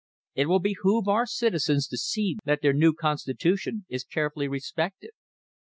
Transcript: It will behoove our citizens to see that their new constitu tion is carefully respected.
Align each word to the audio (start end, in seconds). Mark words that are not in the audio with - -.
It 0.33 0.47
will 0.47 0.57
behoove 0.57 1.07
our 1.07 1.27
citizens 1.27 1.87
to 1.89 1.95
see 1.95 2.37
that 2.43 2.63
their 2.63 2.73
new 2.73 2.91
constitu 2.91 3.55
tion 3.59 3.85
is 3.87 4.03
carefully 4.03 4.47
respected. 4.47 5.11